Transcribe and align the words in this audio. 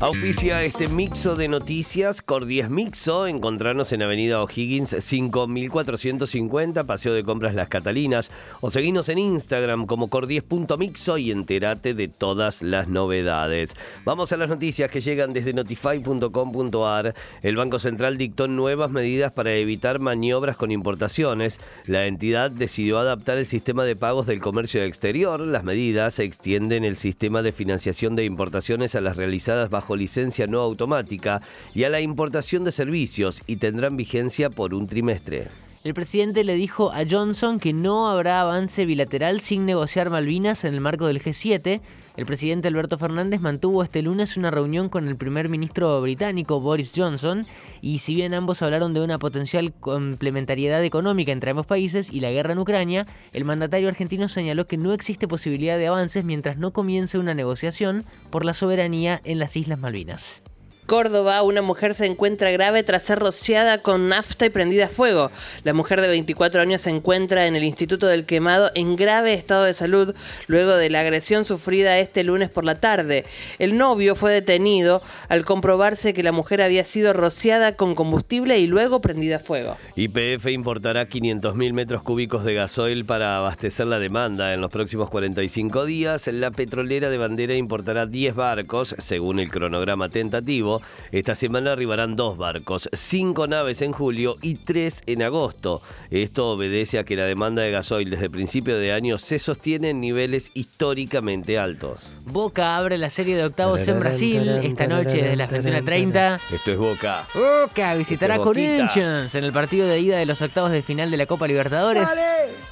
Auspicia 0.00 0.64
este 0.64 0.88
mixo 0.88 1.36
de 1.36 1.46
noticias, 1.46 2.22
Cordies 2.22 2.70
Mixo, 2.70 3.26
encontrarnos 3.26 3.92
en 3.92 4.00
Avenida 4.00 4.42
O'Higgins 4.42 4.96
5450, 4.98 6.84
Paseo 6.84 7.12
de 7.12 7.22
Compras 7.22 7.54
Las 7.54 7.68
Catalinas, 7.68 8.30
o 8.62 8.70
seguinos 8.70 9.10
en 9.10 9.18
Instagram 9.18 9.84
como 9.84 10.08
cordies.mixo 10.08 11.18
y 11.18 11.30
entérate 11.30 11.92
de 11.92 12.08
todas 12.08 12.62
las 12.62 12.88
novedades. 12.88 13.76
Vamos 14.06 14.32
a 14.32 14.38
las 14.38 14.48
noticias 14.48 14.90
que 14.90 15.02
llegan 15.02 15.34
desde 15.34 15.52
notify.com.ar. 15.52 17.14
El 17.42 17.56
Banco 17.56 17.78
Central 17.78 18.16
dictó 18.16 18.48
nuevas 18.48 18.90
medidas 18.90 19.32
para 19.32 19.52
evitar 19.52 19.98
maniobras 19.98 20.56
con 20.56 20.70
importaciones. 20.70 21.60
La 21.84 22.06
entidad 22.06 22.50
decidió 22.50 22.98
adaptar 22.98 23.36
el 23.36 23.44
sistema 23.44 23.84
de 23.84 23.96
pagos 23.96 24.26
del 24.26 24.40
comercio 24.40 24.82
exterior. 24.82 25.40
Las 25.40 25.64
medidas 25.64 26.20
extienden 26.20 26.84
el 26.84 26.96
sistema 26.96 27.42
de 27.42 27.52
financiación 27.52 28.16
de 28.16 28.24
importaciones 28.24 28.94
a 28.94 29.02
las 29.02 29.18
realizadas 29.18 29.68
bajo 29.68 29.89
licencia 29.96 30.46
no 30.46 30.60
automática 30.60 31.40
y 31.74 31.84
a 31.84 31.88
la 31.88 32.00
importación 32.00 32.64
de 32.64 32.72
servicios 32.72 33.42
y 33.46 33.56
tendrán 33.56 33.96
vigencia 33.96 34.50
por 34.50 34.74
un 34.74 34.86
trimestre. 34.86 35.48
El 35.82 35.94
presidente 35.94 36.44
le 36.44 36.56
dijo 36.56 36.92
a 36.92 37.04
Johnson 37.08 37.58
que 37.58 37.72
no 37.72 38.06
habrá 38.10 38.42
avance 38.42 38.84
bilateral 38.84 39.40
sin 39.40 39.64
negociar 39.64 40.10
Malvinas 40.10 40.64
en 40.66 40.74
el 40.74 40.82
marco 40.82 41.06
del 41.06 41.22
G7. 41.22 41.80
El 42.18 42.26
presidente 42.26 42.68
Alberto 42.68 42.98
Fernández 42.98 43.40
mantuvo 43.40 43.82
este 43.82 44.02
lunes 44.02 44.36
una 44.36 44.50
reunión 44.50 44.90
con 44.90 45.08
el 45.08 45.16
primer 45.16 45.48
ministro 45.48 45.98
británico 46.02 46.60
Boris 46.60 46.92
Johnson 46.94 47.46
y 47.80 48.00
si 48.00 48.14
bien 48.14 48.34
ambos 48.34 48.60
hablaron 48.60 48.92
de 48.92 49.00
una 49.00 49.18
potencial 49.18 49.72
complementariedad 49.72 50.84
económica 50.84 51.32
entre 51.32 51.52
ambos 51.52 51.64
países 51.64 52.12
y 52.12 52.20
la 52.20 52.30
guerra 52.30 52.52
en 52.52 52.58
Ucrania, 52.58 53.06
el 53.32 53.46
mandatario 53.46 53.88
argentino 53.88 54.28
señaló 54.28 54.66
que 54.66 54.76
no 54.76 54.92
existe 54.92 55.28
posibilidad 55.28 55.78
de 55.78 55.86
avances 55.86 56.26
mientras 56.26 56.58
no 56.58 56.74
comience 56.74 57.16
una 57.16 57.32
negociación 57.32 58.04
por 58.30 58.44
la 58.44 58.52
soberanía 58.52 59.22
en 59.24 59.38
las 59.38 59.56
Islas 59.56 59.78
Malvinas. 59.78 60.42
Córdoba, 60.90 61.42
una 61.42 61.62
mujer 61.62 61.94
se 61.94 62.04
encuentra 62.04 62.50
grave 62.50 62.82
tras 62.82 63.04
ser 63.04 63.20
rociada 63.20 63.78
con 63.78 64.08
nafta 64.08 64.46
y 64.46 64.50
prendida 64.50 64.86
a 64.86 64.88
fuego. 64.88 65.30
La 65.62 65.72
mujer 65.72 66.00
de 66.00 66.08
24 66.08 66.60
años 66.60 66.80
se 66.80 66.90
encuentra 66.90 67.46
en 67.46 67.54
el 67.54 67.62
Instituto 67.62 68.08
del 68.08 68.26
Quemado 68.26 68.72
en 68.74 68.96
grave 68.96 69.34
estado 69.34 69.62
de 69.62 69.72
salud 69.72 70.16
luego 70.48 70.74
de 70.74 70.90
la 70.90 70.98
agresión 70.98 71.44
sufrida 71.44 72.00
este 72.00 72.24
lunes 72.24 72.50
por 72.50 72.64
la 72.64 72.74
tarde. 72.74 73.24
El 73.60 73.78
novio 73.78 74.16
fue 74.16 74.32
detenido 74.32 75.00
al 75.28 75.44
comprobarse 75.44 76.12
que 76.12 76.24
la 76.24 76.32
mujer 76.32 76.60
había 76.60 76.82
sido 76.82 77.12
rociada 77.12 77.76
con 77.76 77.94
combustible 77.94 78.58
y 78.58 78.66
luego 78.66 79.00
prendida 79.00 79.36
a 79.36 79.38
fuego. 79.38 79.76
YPF 79.94 80.48
importará 80.48 81.08
500.000 81.08 81.72
metros 81.72 82.02
cúbicos 82.02 82.44
de 82.44 82.54
gasoil 82.54 83.04
para 83.04 83.36
abastecer 83.36 83.86
la 83.86 84.00
demanda. 84.00 84.54
En 84.54 84.60
los 84.60 84.72
próximos 84.72 85.08
45 85.08 85.84
días, 85.84 86.26
la 86.26 86.50
petrolera 86.50 87.10
de 87.10 87.18
bandera 87.18 87.54
importará 87.54 88.06
10 88.06 88.34
barcos, 88.34 88.96
según 88.98 89.38
el 89.38 89.52
cronograma 89.52 90.08
tentativo 90.08 90.79
esta 91.12 91.34
semana 91.34 91.72
arribarán 91.72 92.16
dos 92.16 92.36
barcos, 92.36 92.88
cinco 92.92 93.46
naves 93.46 93.82
en 93.82 93.92
julio 93.92 94.36
y 94.42 94.54
tres 94.54 95.02
en 95.06 95.22
agosto. 95.22 95.82
Esto 96.10 96.50
obedece 96.50 96.98
a 96.98 97.04
que 97.04 97.16
la 97.16 97.24
demanda 97.24 97.62
de 97.62 97.70
gasoil 97.70 98.10
desde 98.10 98.30
principio 98.30 98.78
de 98.78 98.92
año 98.92 99.18
se 99.18 99.38
sostiene 99.38 99.90
en 99.90 100.00
niveles 100.00 100.50
históricamente 100.54 101.58
altos. 101.58 102.16
Boca 102.24 102.76
abre 102.76 102.98
la 102.98 103.10
serie 103.10 103.36
de 103.36 103.44
octavos 103.44 103.86
en 103.86 104.00
Brasil 104.00 104.48
esta 104.48 104.86
noche 104.86 105.18
desde 105.18 105.36
las 105.36 105.50
21.30. 105.50 106.40
Esto 106.52 106.70
es 106.70 106.78
Boca. 106.78 107.26
Boca 107.34 107.94
visitará 107.94 108.38
Corinthians 108.38 109.34
en 109.34 109.44
el 109.44 109.52
partido 109.52 109.86
de 109.86 110.00
ida 110.00 110.18
de 110.18 110.26
los 110.26 110.40
octavos 110.42 110.70
de 110.70 110.82
final 110.82 111.10
de 111.10 111.16
la 111.16 111.26
Copa 111.26 111.46
Libertadores. 111.46 112.08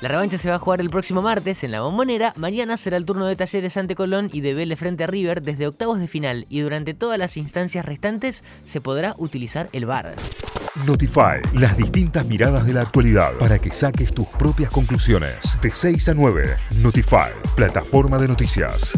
La 0.00 0.08
revancha 0.08 0.38
se 0.38 0.48
va 0.48 0.56
a 0.56 0.58
jugar 0.58 0.80
el 0.80 0.90
próximo 0.90 1.22
martes 1.22 1.64
en 1.64 1.72
la 1.72 1.80
Bombonera. 1.80 2.32
Mañana 2.36 2.76
será 2.76 2.96
el 2.96 3.04
turno 3.04 3.26
de 3.26 3.36
Talleres 3.36 3.76
ante 3.76 3.94
Colón 3.94 4.30
y 4.32 4.40
de 4.40 4.54
Vélez 4.54 4.78
frente 4.78 5.04
a 5.04 5.06
River 5.06 5.42
desde 5.42 5.66
octavos 5.66 5.98
de 5.98 6.06
final 6.06 6.46
y 6.48 6.60
durante 6.60 6.94
todas 6.94 7.18
las 7.18 7.36
instancias 7.36 7.84
se 8.64 8.80
podrá 8.80 9.14
utilizar 9.18 9.68
el 9.72 9.86
VAR. 9.86 10.16
Notify, 10.86 11.40
las 11.54 11.76
distintas 11.76 12.24
miradas 12.26 12.66
de 12.66 12.74
la 12.74 12.82
actualidad 12.82 13.32
para 13.38 13.58
que 13.58 13.70
saques 13.70 14.12
tus 14.12 14.28
propias 14.28 14.70
conclusiones. 14.70 15.56
De 15.60 15.72
6 15.72 16.08
a 16.08 16.14
9, 16.14 16.56
Notify, 16.82 17.32
plataforma 17.56 18.18
de 18.18 18.28
noticias. 18.28 18.96